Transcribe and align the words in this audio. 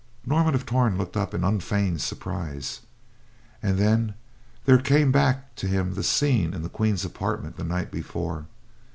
Norman 0.25 0.55
of 0.55 0.65
Torn 0.65 0.97
looked 0.97 1.15
up 1.15 1.31
in 1.31 1.43
unfeigned 1.43 2.01
surprise, 2.01 2.79
and 3.61 3.77
then 3.77 4.15
there 4.65 4.79
came 4.79 5.11
back 5.11 5.53
to 5.53 5.67
him 5.67 5.93
the 5.93 6.01
scene 6.01 6.55
in 6.55 6.63
the 6.63 6.69
Queen's 6.69 7.05
apartment 7.05 7.55
the 7.55 7.63
night 7.63 7.91
before. 7.91 8.47